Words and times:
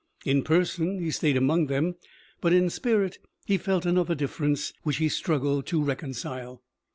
In 0.25 0.41
person 0.43 0.97
he 0.97 1.11
stayed 1.11 1.37
among 1.37 1.67
them, 1.67 1.93
but 2.41 2.53
in 2.53 2.71
spirit 2.71 3.19
he 3.45 3.59
felt 3.59 3.85
another 3.85 4.15
difference, 4.15 4.73
which 4.81 4.97
he 4.97 5.09
struggled 5.09 5.67
to 5.67 5.83
reconcile. 5.83 6.63